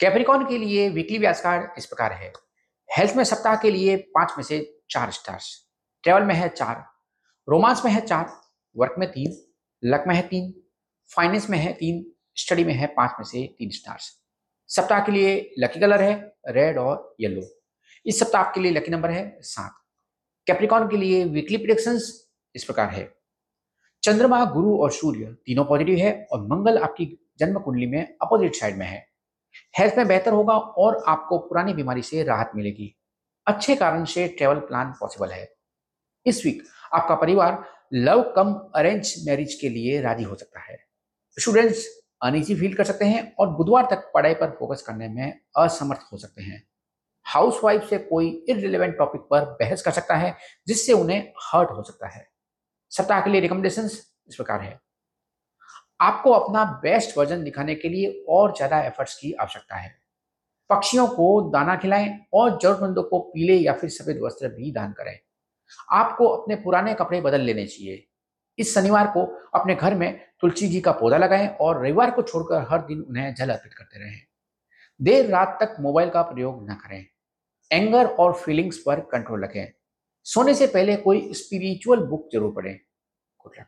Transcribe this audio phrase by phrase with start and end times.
[0.00, 2.32] Capricorn के लिए weekly व्यास card इस प्रकार है।
[2.98, 5.68] हेल्थ में सप्ताह के लिए पाँच में से चार स्टार्स
[6.02, 6.84] ट्रेवल में है चार।
[7.48, 8.30] रोमांस में है चार।
[8.76, 9.32] वर्क में तीन।
[9.82, 10.52] लक में है तीन।
[11.10, 12.04] फाइनेंस में है तीन।
[12.36, 14.10] स्टडी में है पाँच में से तीन स्टार्स
[14.70, 16.14] सप्ताह के लिए लकी कलर है
[16.48, 17.42] रेड और येलो
[18.06, 19.74] इस सप्ताह के लिए लकी नंबर है सात।
[20.46, 23.12] कैप्रिकॉन के लिए वीकली प्रिडिक्शंस इस प्रकार है।
[24.02, 27.06] चंद्रमा, गुरु और सूर्य तीनों पॉजिटिव है और मंगल आपकी
[27.38, 29.07] जन्म कुंडली में अपोजिट साइड में है।
[29.78, 32.94] हेल्थ में बेहतर होगा और आपको पुरानी बीमारी से राहत मिलेगी।
[33.46, 35.54] अच्छे कारण से ट्रेवल प्लान पॉसिबल है।
[36.26, 36.62] इस वीक
[36.92, 40.78] आपका परिवार लव कम अरेंज मैरिज के लिए राज़ी हो सकता है।
[41.38, 41.86] स्टूडेंट्स
[42.22, 46.18] अनईजी फील कर सकते हैं और बुधवार तक पढ़ाई पर फोकस करने में असमर्थ हो
[46.18, 46.62] सकते हैं।
[47.24, 50.36] हाउस वाइफ से कोई इरिलेवेंट टॉपिक पर बहस कर सकता है,
[50.66, 52.28] जिससे उन्हें हर्ट हो सकता है।
[52.90, 54.80] सप्ताह के लिए रिकमेंडेशन इस प्रकार है।
[56.00, 59.96] आपको अपना बेस्ट वर्जन दिखाने के लिए और ज़्यादा एफर्ट्स की आवश्यकता है।
[60.70, 65.18] पक्षियों को दाना खिलाएँ और जरूरतमंदों को पीले या फिर सफ़ेद वस्त्र भी दान करें।
[65.92, 68.04] आपको अपने पुराने कपड़े बदल लेने चाहिए।
[68.58, 72.66] इस शनिवार को अपने घर में तुलसी जी का पौधा लगाएँ और रविवार को छोड़कर
[72.70, 74.20] हर दिन उन्हें जल अर्पित करते रहें।
[75.00, 77.04] देर रात तक मोबाइल का प्रयोग न करें।
[77.70, 79.72] एंगर और फीलिंग्स पर कंट्रोल रखें।
[80.26, 82.74] सोने से पहले कोई स्पिरिचुअल बुक ज़रूर पढ़ें।
[83.40, 83.66] Good luck